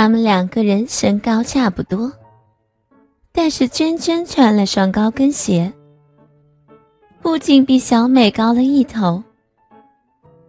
[0.00, 2.12] 他们两个人身高差不多，
[3.32, 5.72] 但是娟娟穿了双高跟鞋，
[7.20, 9.20] 不仅比小美高了一头，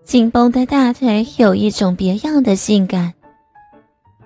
[0.03, 3.11] 紧绷的大腿有一种别样的性感，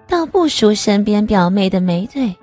[0.09, 2.36] 倒不输身边表妹的美腿。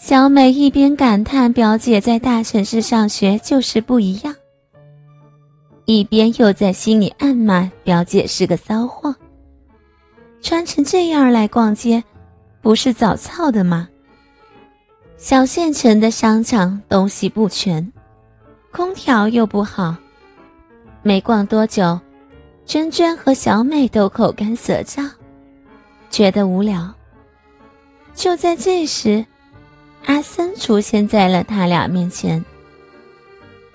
[0.00, 4.34] 小美一边感叹表姐在大城市上学就是不一样，
[5.84, 9.14] 一边又在心里暗骂表姐是个骚货。
[10.42, 12.02] 穿成这样来逛街，
[12.60, 13.88] 不是早操的吗？
[15.16, 17.92] 小县城的商场东西不全，
[18.72, 19.94] 空调又不好，
[21.02, 21.98] 没逛多久，
[22.66, 25.08] 娟娟和小美都口干舌燥，
[26.10, 26.92] 觉得无聊。
[28.12, 29.24] 就在这时，
[30.06, 32.44] 阿森出现在了他俩面前。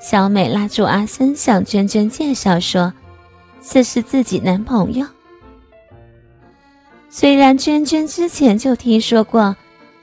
[0.01, 2.93] 小美拉住阿森，向娟娟介绍说
[3.63, 5.07] ：“这是自己男朋友。”
[7.19, 9.55] 虽然娟娟之前就听说过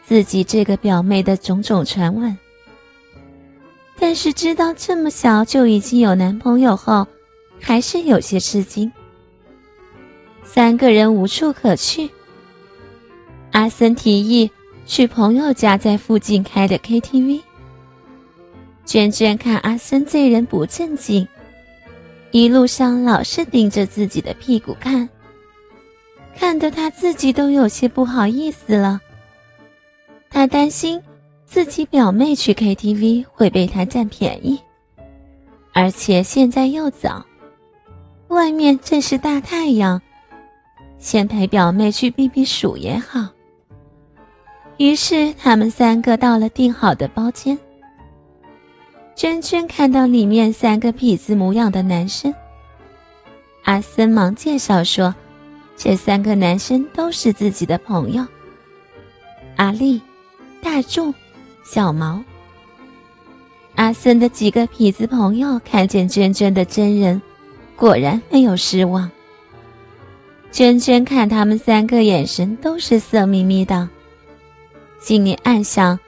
[0.05, 2.37] 自己这个表妹的种种传闻，
[3.97, 7.07] 但是知道这么小就已经有男朋友后，
[7.61, 8.91] 还是有些吃惊。
[10.43, 12.11] 三个人无处可去，
[13.53, 14.51] 阿森提议
[14.85, 17.41] 去朋友家在附近开的 KTV。
[18.85, 21.29] 娟娟看阿森这人不正经，
[22.33, 25.09] 一路上老是盯着自己的屁股看。
[26.37, 29.01] 看得他自己都有些不好意思了。
[30.31, 31.01] 他担心
[31.47, 34.61] 自己表妹去 KTV 会被他占便宜，
[35.73, 37.25] 而且现在又早，
[38.29, 40.03] 外面正是大太阳，
[40.99, 43.29] 先陪表妹去避避暑也好。
[44.77, 47.57] 于是他们三个到了订好的包间。
[49.15, 52.35] 娟娟看到里面三个痞子模样的男生，
[53.63, 55.15] 阿森忙介绍说。
[55.77, 58.25] 这三个男生都是自己的朋友。
[59.57, 60.01] 阿丽、
[60.63, 61.13] 大柱、
[61.65, 62.23] 小毛。
[63.75, 67.21] 阿森的几个痞子朋友看见娟娟的真人，
[67.75, 69.11] 果然没有失望。
[70.53, 73.89] 娟娟看他们三个眼神都是色眯眯的，
[75.01, 75.99] 心里暗想：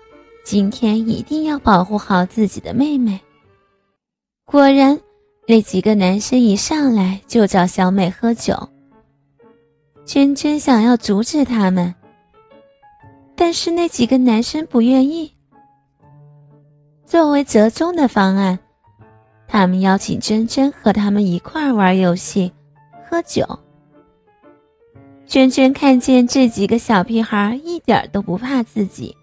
[0.44, 3.20] 今天一定要保护好自己的妹妹。
[4.44, 5.00] 果然，
[5.48, 8.68] 那几个男生一上来就找小美喝酒。
[10.06, 11.92] 娟娟想要阻止他们，
[13.34, 15.32] 但是那几个男生不愿意。
[17.04, 18.56] 作为折中的方案，
[19.48, 22.52] 他们邀请娟娟和他们一块玩游戏、
[23.04, 23.44] 喝酒。
[25.26, 29.16] 娟娟看见这几个小屁孩一点都不怕自己，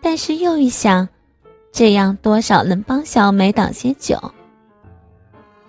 [0.00, 1.06] 但是又一想，
[1.70, 4.18] 这样多少能帮小美挡些酒。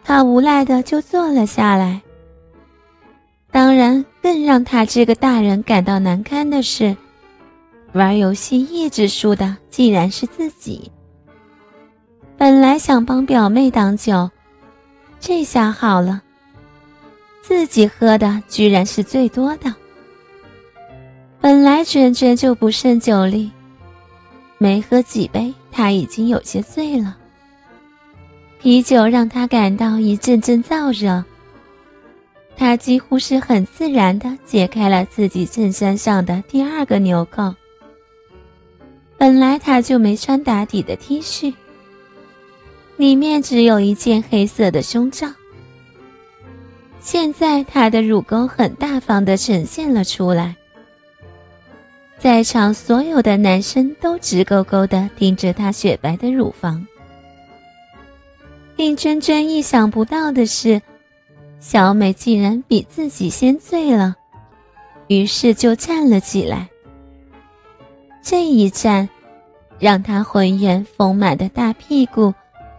[0.01, 2.01] 她无奈的就坐了下来。
[3.51, 6.95] 当然，更让他这个大人感到难堪的是，
[7.91, 10.89] 玩游戏一直输的竟然是自己。
[12.37, 14.29] 本来想帮表妹挡酒，
[15.19, 16.21] 这下好了，
[17.41, 19.75] 自己喝的居然是最多的。
[21.41, 23.51] 本来娟娟就不胜酒力，
[24.57, 27.17] 没喝几杯，她已经有些醉了。
[28.61, 31.21] 啤酒让她感到一阵阵燥热。
[32.61, 37.55] 他几乎是很自然地解开了自己衬衫上的第二个纽扣。
[39.17, 41.55] 本来他就没穿打底的 T 恤，
[42.97, 45.27] 里面只有一件黑色的胸罩。
[46.99, 50.55] 现在他的乳沟很大方地呈现了出来，
[52.19, 56.85] 在场所有的男生都直勾勾地盯着他雪白的乳房。
[58.75, 60.79] 令娟娟意想不到的是。
[61.61, 64.15] 小美竟然比自己先醉了，
[65.07, 66.67] 于是就站了起来。
[68.23, 69.07] 这一站，
[69.77, 72.33] 让她浑圆丰满的大屁股，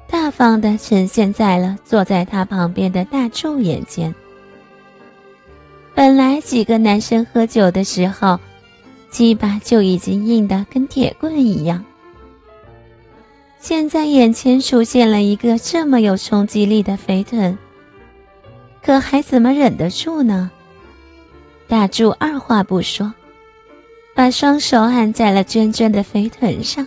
[0.09, 4.13] 大方地呈现在了坐在她旁边的大柱眼前。
[5.95, 8.41] 本来几个男生喝酒的时候，
[9.11, 11.85] 鸡巴就已经硬得跟铁棍一样，
[13.61, 17.57] 现在眼前出现了一个这么有冲击力的肥臀。
[18.85, 20.51] 可还怎么忍得住呢？
[21.69, 23.13] 大柱二话不说，
[24.15, 26.87] 把双手按在了娟娟的肥臀上，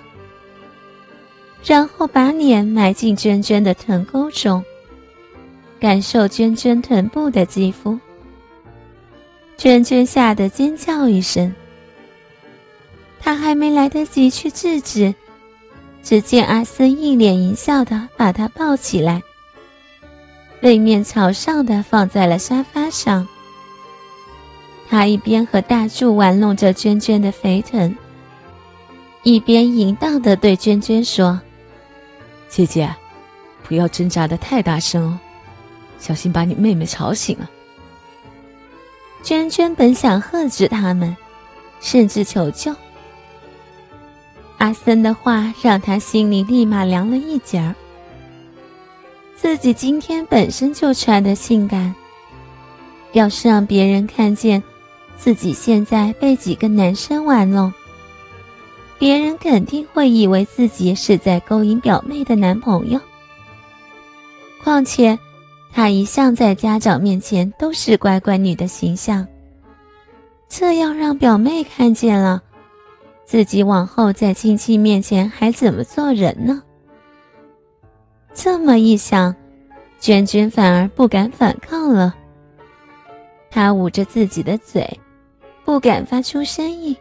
[1.64, 4.64] 然后把脸埋进娟娟的臀沟中，
[5.80, 7.98] 感受娟娟臀部的肌肤。
[9.58, 11.56] 娟娟吓得尖叫一声，
[13.22, 15.16] 她还没来得及去制止，
[16.04, 19.24] 只见阿森一脸淫笑的把她抱起来。
[20.62, 23.28] 背面朝上的放在了沙发上，
[24.90, 27.96] 他一边和大柱玩弄着娟娟的肥臀，
[29.24, 31.40] 一边淫荡的对娟娟说
[32.50, 32.94] ：“姐姐，
[33.64, 35.20] 不要挣扎的太大声哦，
[36.00, 37.50] 小心把你妹妹吵醒了。”
[39.22, 41.16] 娟娟本想喝止他们，
[41.80, 42.74] 甚至求救。
[44.58, 47.76] 阿森的话让他心里立马凉了一截儿。
[49.36, 51.94] 自己今天本身就穿的性感，
[53.12, 54.62] 要是让别人看见
[55.18, 57.72] 自己现在被几个男生玩弄，
[58.98, 63.00] 别人肯定会以为自己是在勾引表妹的男朋友。
[64.64, 65.18] 况且。
[65.78, 69.28] 她一向在家长面前都是乖乖女的形象，
[70.48, 72.42] 这样让表妹看见了，
[73.26, 76.64] 自己往后在亲戚面前还怎么做人呢？
[78.36, 79.34] 这么一想，
[79.98, 82.14] 娟娟反而不敢反抗了。
[83.50, 85.00] 她捂着自己的嘴，
[85.64, 86.96] 不敢发出声音，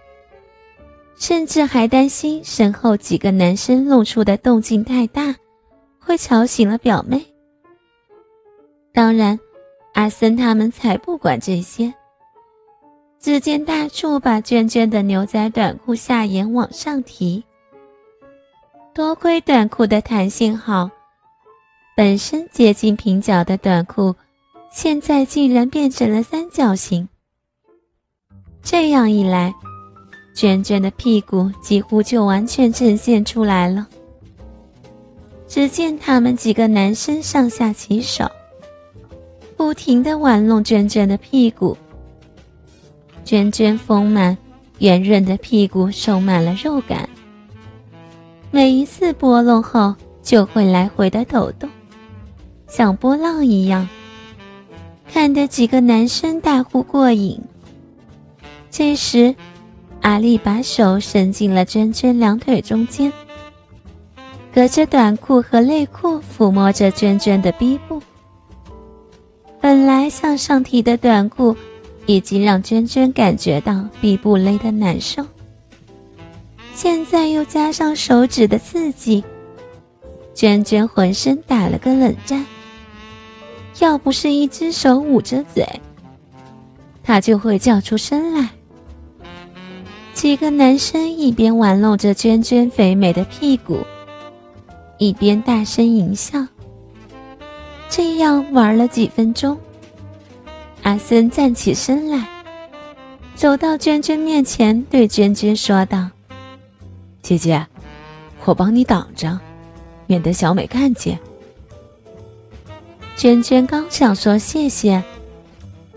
[1.17, 5.35] 甚至还担心身后几个男生露出的动静太大，
[5.99, 7.21] 会吵醒了表妹。
[8.93, 9.39] 当然，
[9.95, 11.93] 阿森他们才不管这些。
[13.19, 17.43] 只见大柱把娟娟的牛仔短裤下沿往上提，
[18.95, 20.91] 多亏短裤的弹性好，
[21.97, 24.17] 本身接近平角的短裤，
[24.73, 27.09] 现在竟然变成了三角形。
[28.63, 29.55] 这样一来，
[30.35, 33.87] 娟娟的屁股几乎就完全呈现出来了。
[35.47, 38.29] 只见他们几个男生上下其手。
[39.57, 41.77] 不停地玩弄娟娟的屁股，
[43.25, 44.37] 娟娟丰满
[44.81, 47.09] 圆润的屁股充满了肉感。
[48.51, 49.95] 每一次拨弄后，
[50.25, 51.71] 就会来回的抖动，
[52.77, 53.89] 像波浪一样，
[55.07, 57.41] 看得几个男生大呼过瘾。
[58.69, 59.33] 这时，
[60.01, 63.13] 阿丽把手伸进了娟娟两腿中间，
[64.53, 68.03] 隔着短裤和内裤抚摸着娟娟的逼部。
[69.61, 71.57] 本来向上提的短裤，
[72.07, 75.25] 已经让娟娟感觉到臂部勒的难受。
[76.75, 79.23] 现在又加上手指的刺激，
[80.35, 82.45] 娟娟浑身打了个冷战。
[83.81, 85.67] 要不是一只手捂着嘴，
[87.03, 88.49] 她就会叫出声来。
[90.13, 93.81] 几个男生一边玩弄着娟娟肥美的屁股，
[94.99, 96.47] 一边大声淫笑。
[97.89, 99.59] 这样玩了几分钟，
[100.83, 102.27] 阿森站起身来，
[103.35, 106.09] 走到娟娟面前，对娟娟说道
[107.21, 107.67] ：“姐姐，
[108.45, 109.39] 我帮你挡着，
[110.07, 111.19] 免得小美看见。”
[113.17, 115.03] 娟娟刚想说谢谢，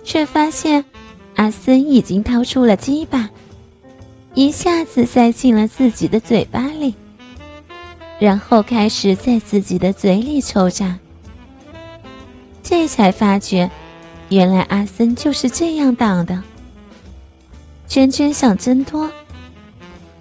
[0.03, 0.85] 却发现
[1.35, 3.29] 阿森已经掏出了鸡巴，
[4.33, 6.93] 一下子塞进了自己的嘴巴里，
[8.19, 10.97] 然后开始在自己的嘴里抽插。
[12.61, 13.69] 这才发觉，
[14.29, 16.43] 原来阿森就是这样挡的。
[17.87, 19.09] 娟娟想挣脱，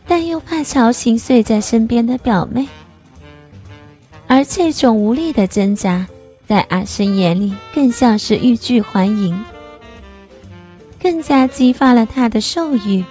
[0.07, 2.67] 但又怕吵醒睡在身边的表妹，
[4.27, 6.07] 而这种无力的挣扎，
[6.47, 9.45] 在阿生眼里更像是欲拒还迎，
[11.03, 13.05] 更加激发了他的兽欲。